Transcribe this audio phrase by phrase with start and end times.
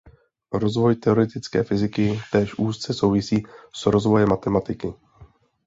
[0.53, 4.93] Rozvoj teoretické fyziky též úzce souvisí s rozvojem matematiky.